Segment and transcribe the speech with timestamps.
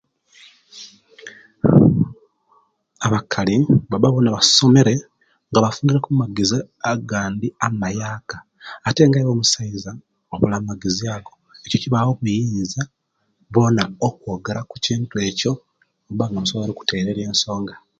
[3.05, 3.55] Abakali
[3.91, 4.93] baba basingire
[6.03, 6.57] ku amagezi
[6.91, 8.37] agandi agaba mayaka
[8.87, 9.91] ate nga iwe omusaiza
[10.33, 11.33] obula magezi ago
[11.65, 12.81] ekyo kibawa obuyinza
[13.53, 15.51] bona okwogera kukintu ekyo
[16.05, 17.73] nimuba nga musobola okutereriya ensonga